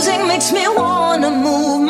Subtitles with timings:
[0.00, 1.89] music makes me wanna move.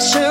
[0.00, 0.29] pressure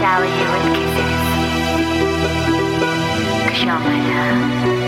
[0.00, 1.12] shower you with kisses.
[3.50, 4.79] Cause you're my love.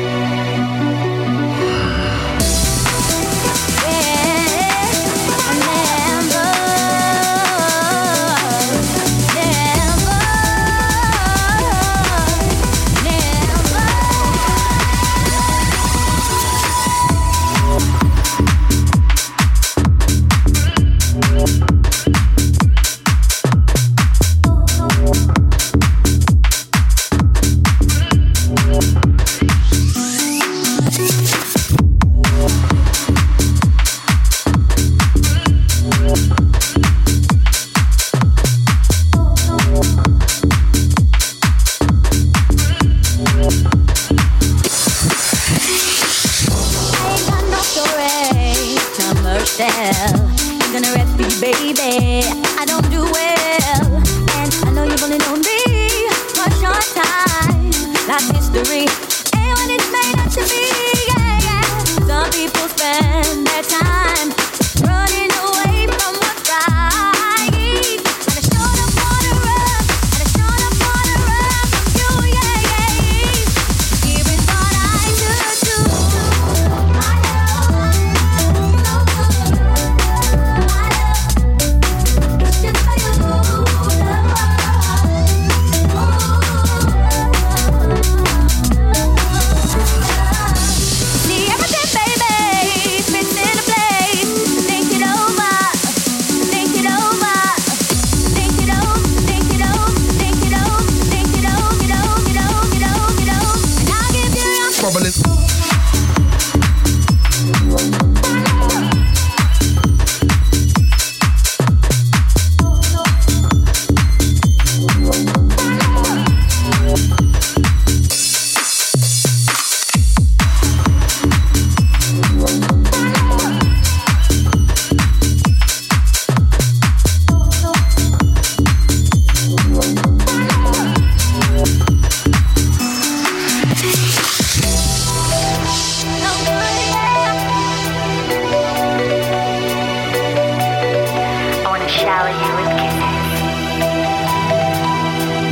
[142.12, 143.32] shower you with kisses.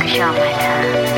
[0.01, 1.10] Cause you're my love.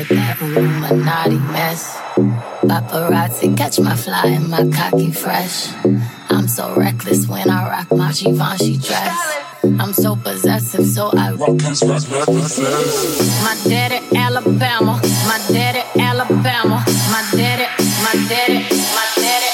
[0.00, 1.96] with that Illuminati mess.
[2.64, 5.68] Paparazzi catch my fly and my cocky fresh.
[6.30, 9.18] I'm so reckless when I rock my Givenchy dress.
[9.62, 12.08] I'm so possessive, so I rock and smash
[13.44, 16.78] My daddy Alabama, my daddy Alabama,
[17.12, 17.68] my daddy,
[18.04, 18.60] my daddy,
[18.96, 19.50] my daddy.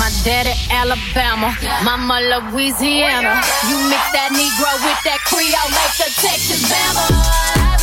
[0.00, 1.54] My daddy Alabama,
[1.84, 3.36] mama Louisiana.
[3.68, 7.79] You mix that Negro with that Creole, make the Texas Bama.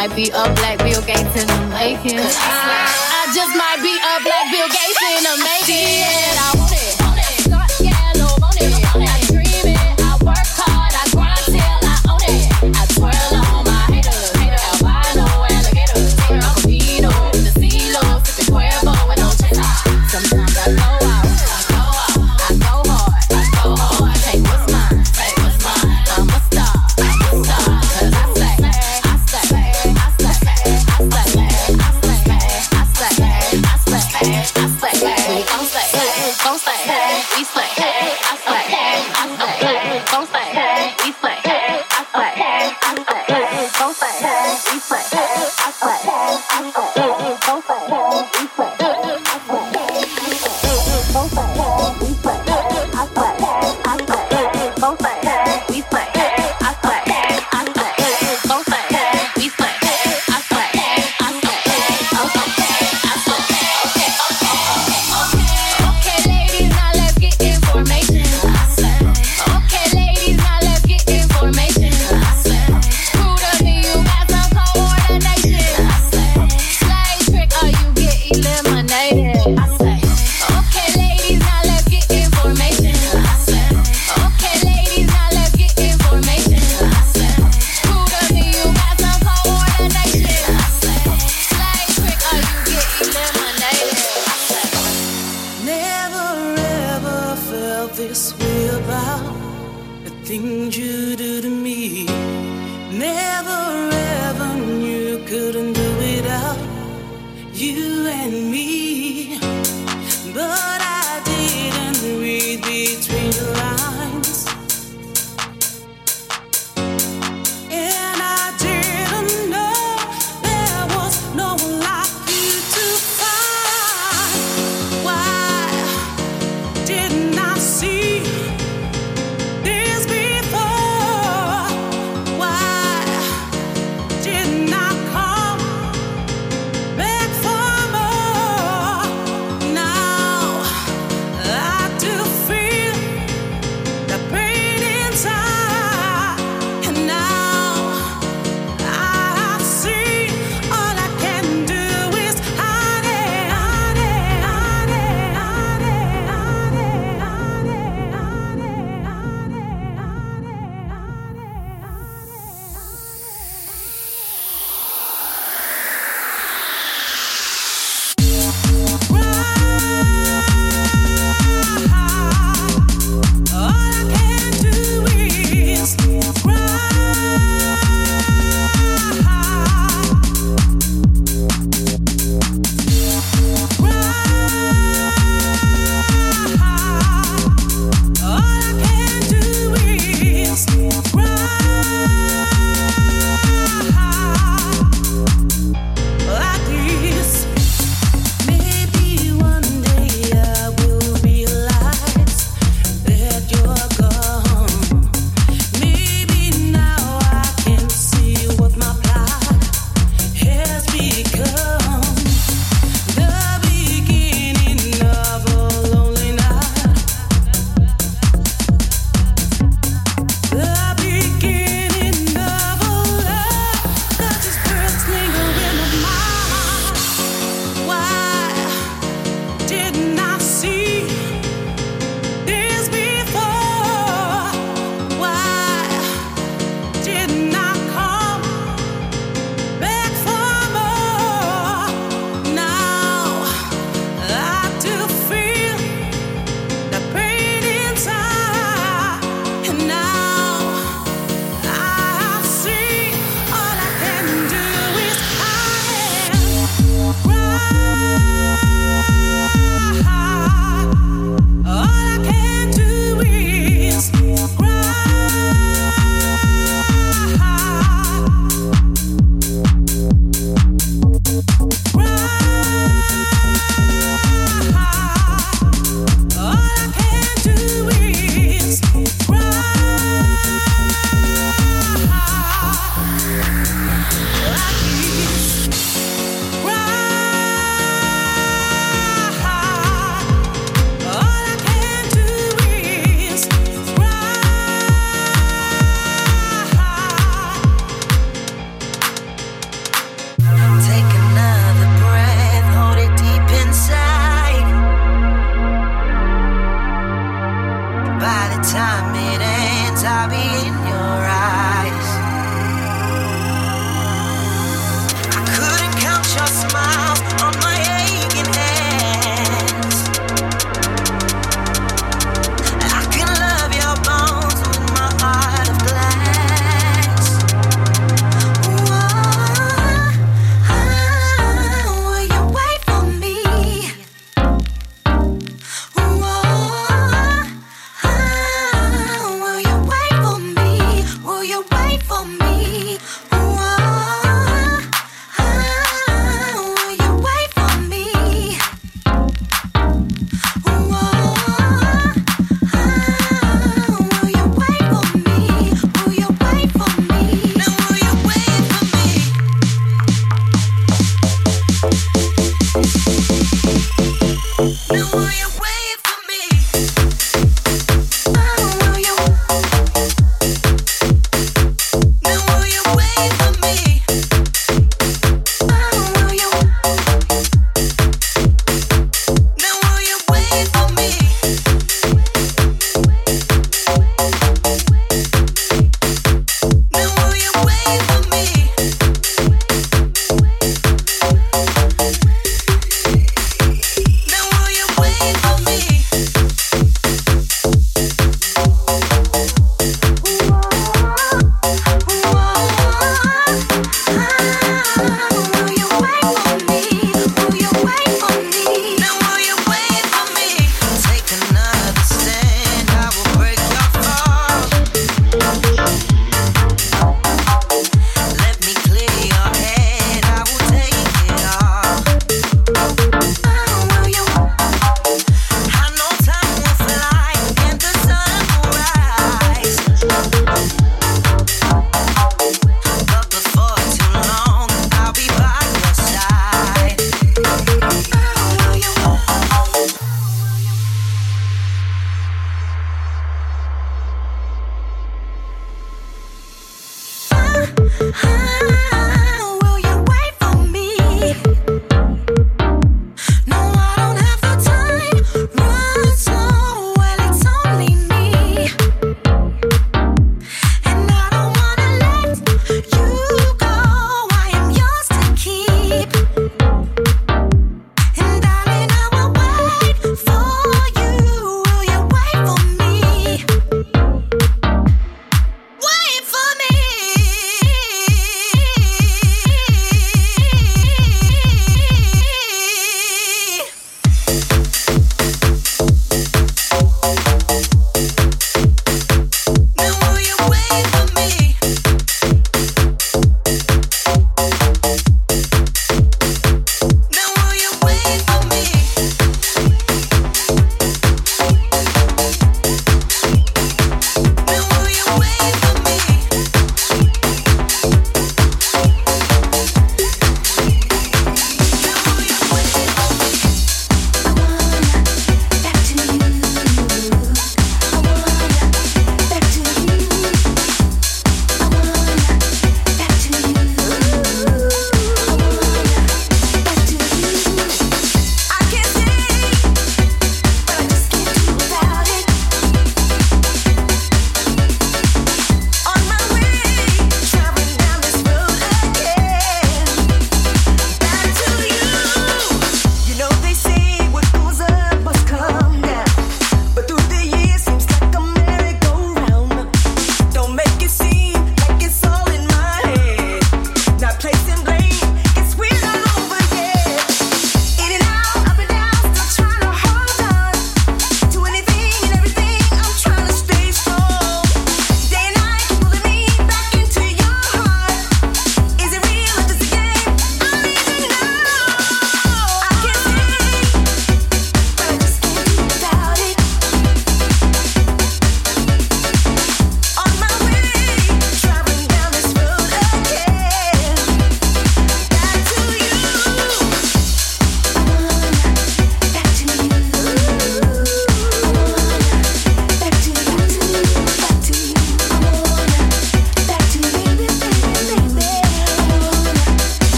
[0.00, 2.49] might be a black Bill Gates in the making.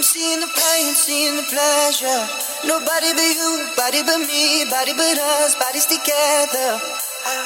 [0.00, 2.24] I'm seeing the pain, seeing the pleasure.
[2.64, 6.80] Nobody but you, body but me, body but us, bodies together.
[7.28, 7.44] I,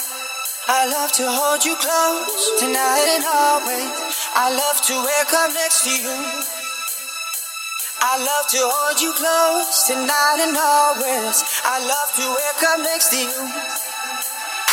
[0.70, 3.90] I love to hold you close tonight and always.
[4.38, 6.14] I love to wake up next to you.
[7.98, 11.42] I love to hold you close tonight and always.
[11.66, 13.34] I love to wake up next to you.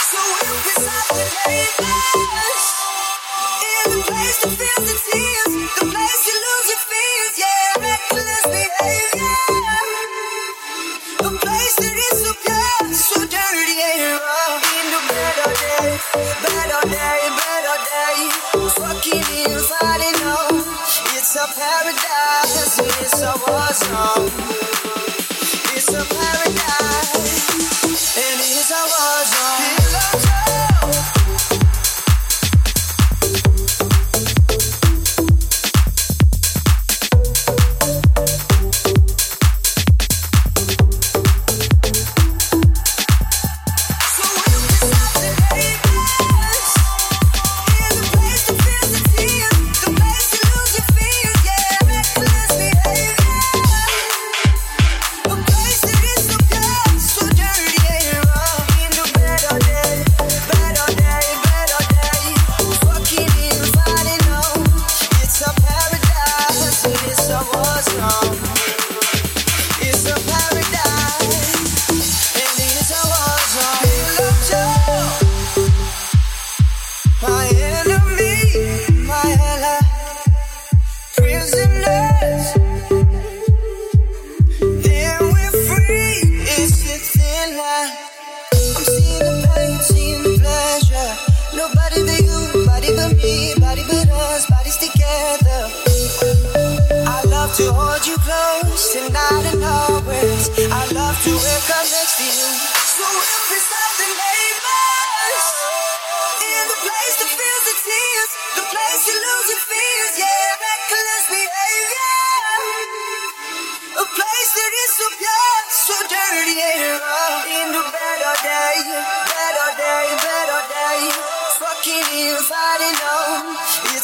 [0.05, 1.41] So we'll be silent
[3.81, 5.60] in the place that feels the tears,
[16.43, 18.29] better day, better day.
[21.15, 25.00] It's a paradise it's a war zone.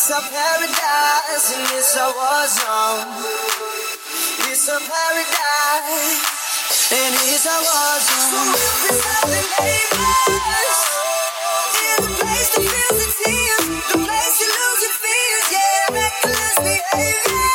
[0.10, 3.12] It's a paradise and it's a war zone.
[4.48, 6.24] It's a paradise
[6.96, 8.32] and it's a war zone.
[8.32, 10.80] So we'll be silent neighbors.
[11.84, 16.56] In the place that feels the tears, the place you lose your fears, yeah, reckless
[16.56, 17.47] behavior.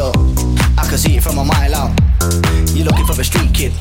[0.00, 0.12] Girl.
[0.78, 1.92] I can see it from a mile out.
[2.74, 3.72] You're looking for a street kid.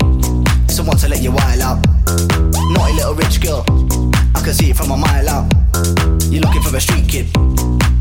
[0.70, 1.80] Someone to let you wild out.
[2.74, 3.64] Naughty little rich girl.
[4.36, 5.48] I can see it from a mile out.
[6.32, 7.28] You're looking for a street kid.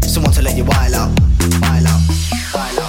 [0.02, 1.10] Someone to let you wild out.
[1.62, 2.02] Wild out.
[2.54, 2.87] Wild out.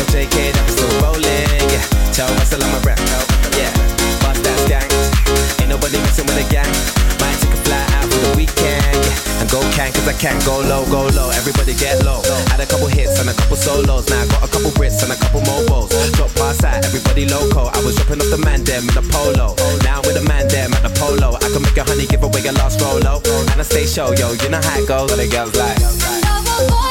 [0.00, 1.68] We're still rolling.
[1.68, 1.84] Yeah.
[2.16, 2.96] Tell I'm a rep.
[3.52, 3.68] Yeah.
[4.24, 4.88] Bust gang.
[5.60, 6.72] Ain't nobody messing with the gang.
[7.20, 8.96] Might take a fly out for the weekend.
[8.96, 9.40] Yeah.
[9.44, 11.28] And go can cause I can go low, go low.
[11.36, 12.22] Everybody get low.
[12.48, 14.08] Had a couple hits and a couple solos.
[14.08, 15.92] Now I got a couple Brits and a couple MOBOs.
[16.16, 17.68] Drop past that, everybody loco.
[17.68, 19.52] I was dropping off the man them in the polo.
[19.84, 21.36] Now I'm with the man them at the polo.
[21.36, 23.20] I can make a honey give away a last rolo.
[23.52, 25.12] And I stay show, yo, you know how it goes.
[25.12, 26.89] What the girls like.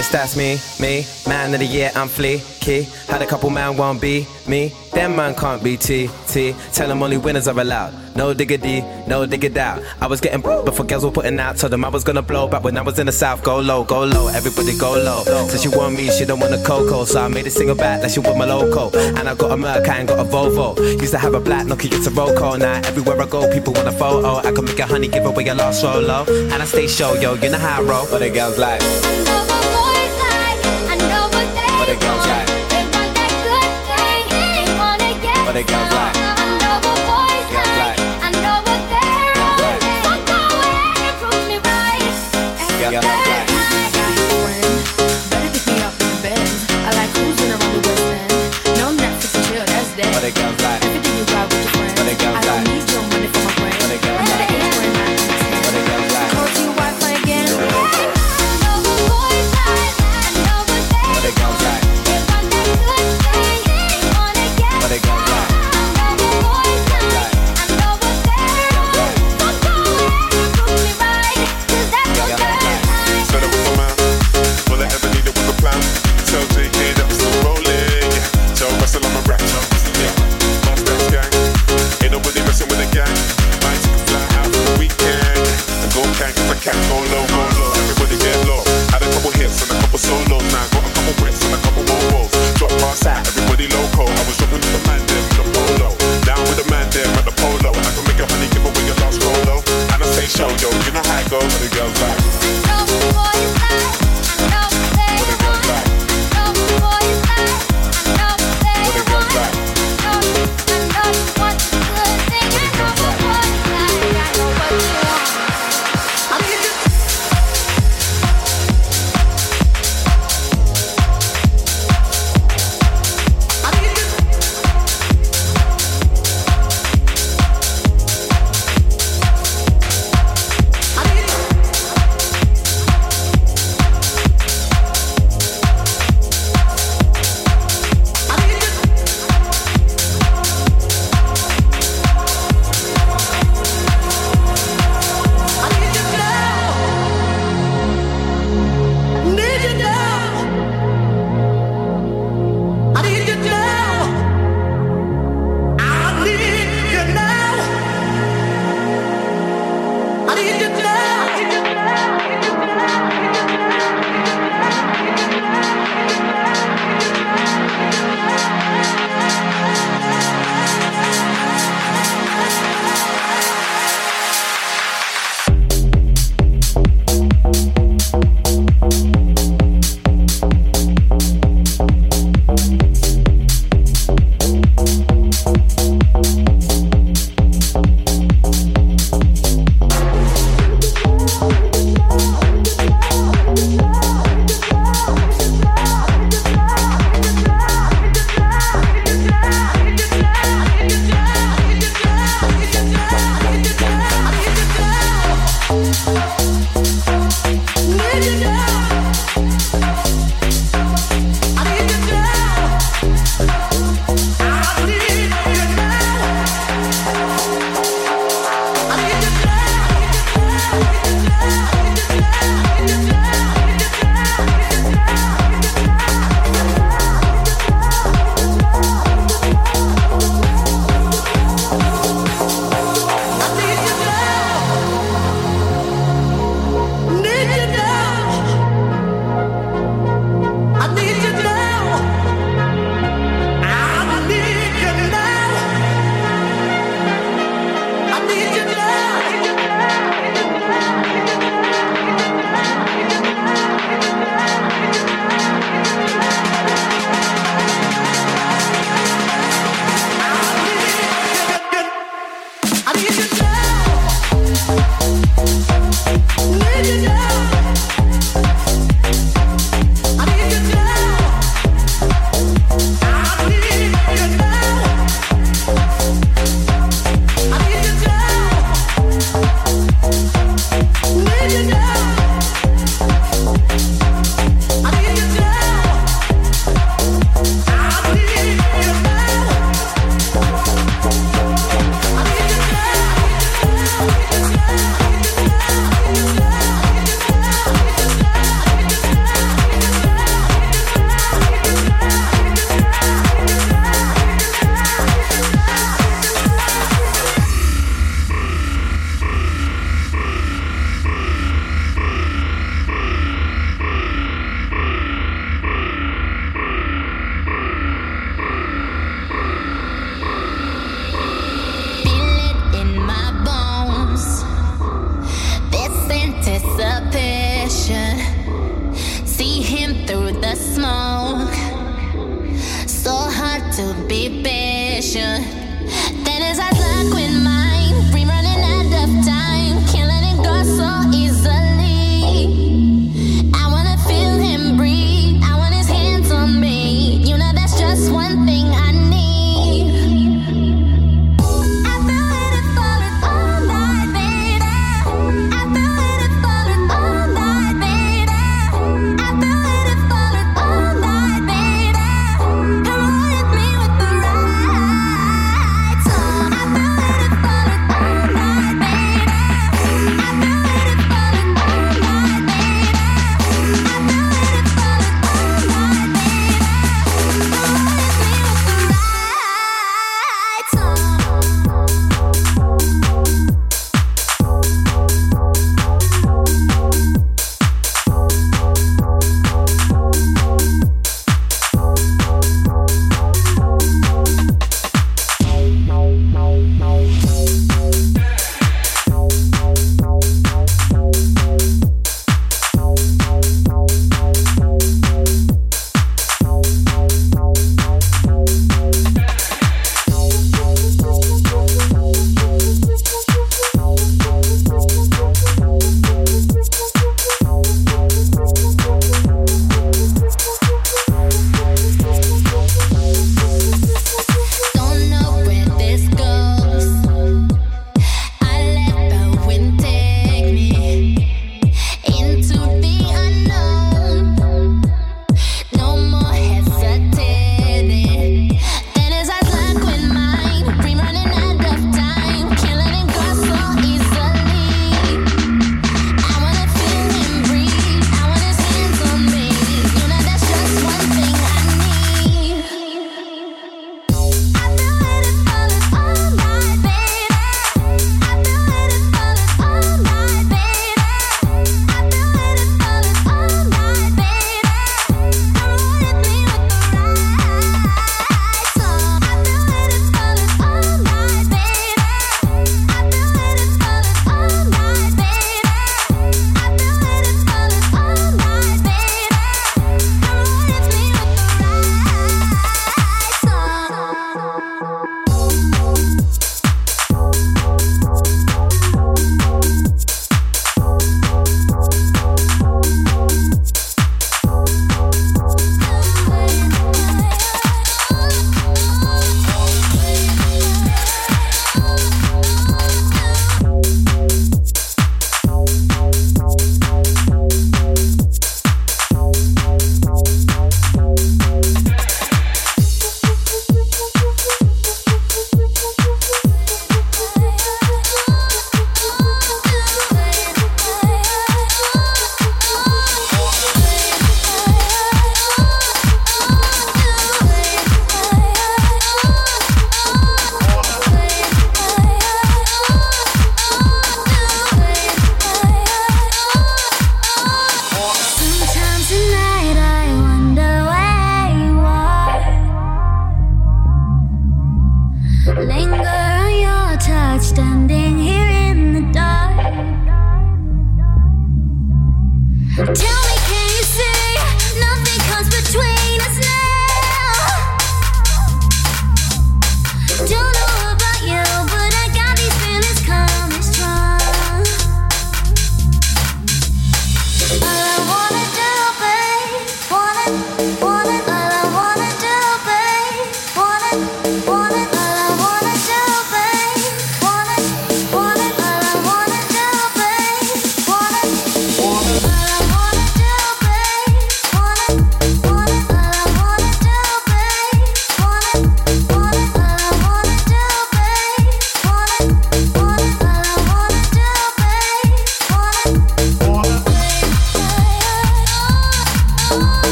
[0.00, 1.04] Wrist, that's me, me.
[1.28, 2.84] Man of the year, I'm fleeky.
[3.06, 4.72] Had a couple man won't be me.
[4.92, 6.54] Them man can't be T, T.
[6.72, 7.92] Tell them only winners are allowed.
[8.16, 9.82] No diggity, no diggity out.
[10.00, 11.58] I was getting broke before girls were putting out.
[11.58, 13.44] Told them I was gonna blow back when I was in the south.
[13.44, 15.22] Go low, go low, everybody go low.
[15.48, 17.04] So she want me, she don't want a cocoa.
[17.04, 18.96] So I made a single back like she want my loco.
[19.18, 20.78] And I got a Merc, I ain't got a Volvo.
[21.00, 22.58] Used to have a black Nokia, it's a Roco.
[22.58, 24.36] Now everywhere I go, people want a photo.
[24.36, 26.24] I can make a honey, give away a lost solo.
[26.26, 28.06] And I stay show, yo, you know how I roll.
[28.06, 28.80] What the girls like?
[35.60, 36.19] The girls like?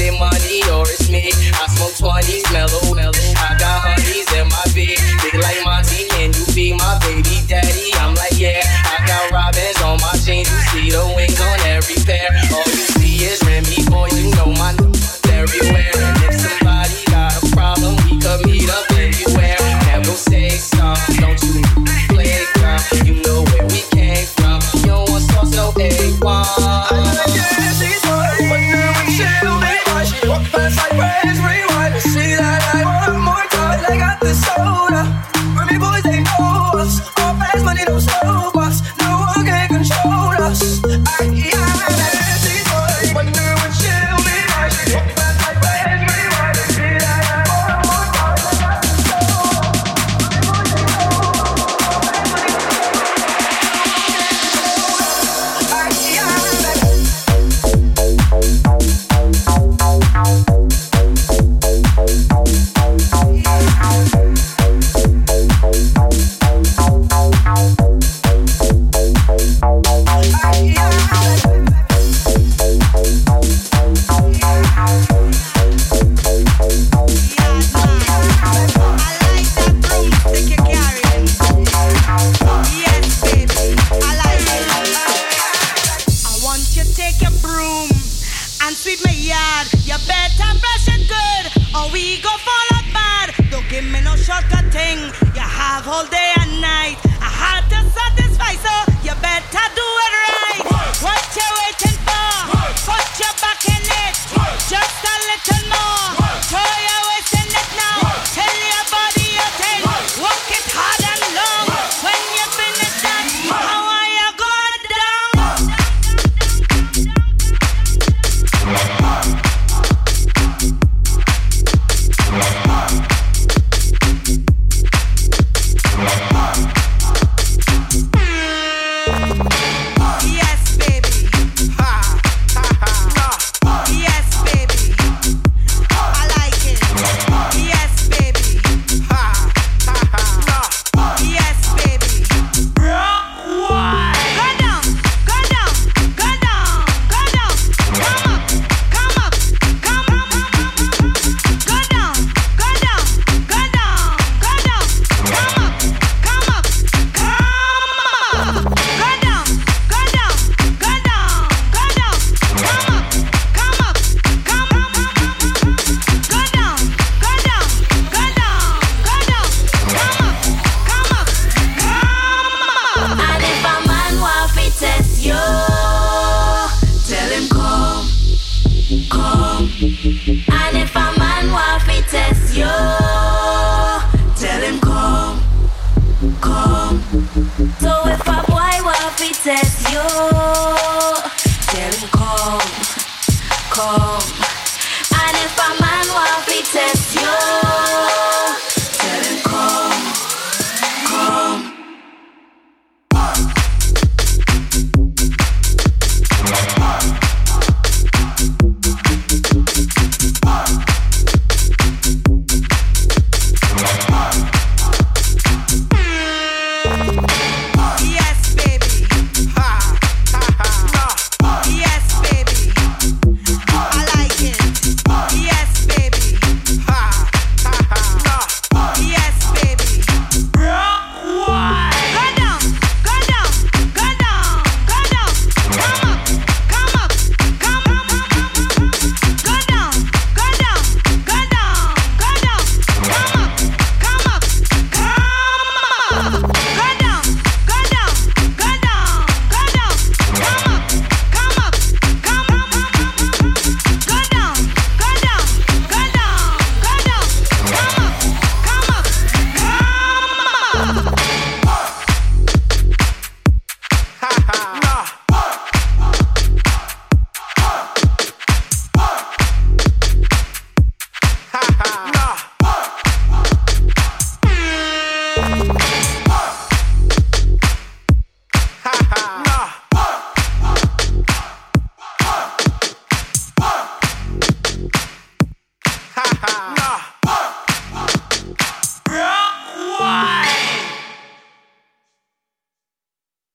[0.00, 0.29] Is